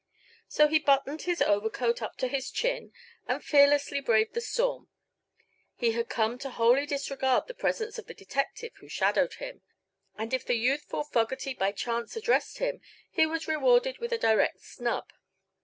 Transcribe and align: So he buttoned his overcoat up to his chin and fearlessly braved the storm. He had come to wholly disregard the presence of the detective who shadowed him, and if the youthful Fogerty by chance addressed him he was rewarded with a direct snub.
So 0.47 0.67
he 0.67 0.79
buttoned 0.79 1.21
his 1.21 1.43
overcoat 1.43 2.01
up 2.01 2.15
to 2.17 2.27
his 2.27 2.49
chin 2.49 2.91
and 3.27 3.43
fearlessly 3.45 4.01
braved 4.01 4.33
the 4.33 4.41
storm. 4.41 4.89
He 5.75 5.91
had 5.91 6.09
come 6.09 6.39
to 6.39 6.49
wholly 6.49 6.87
disregard 6.87 7.45
the 7.45 7.53
presence 7.53 7.99
of 7.99 8.07
the 8.07 8.15
detective 8.15 8.71
who 8.79 8.87
shadowed 8.89 9.35
him, 9.35 9.61
and 10.17 10.33
if 10.33 10.43
the 10.43 10.55
youthful 10.55 11.03
Fogerty 11.03 11.53
by 11.53 11.71
chance 11.71 12.15
addressed 12.15 12.57
him 12.57 12.81
he 13.11 13.27
was 13.27 13.47
rewarded 13.47 13.99
with 13.99 14.11
a 14.11 14.17
direct 14.17 14.61
snub. 14.61 15.11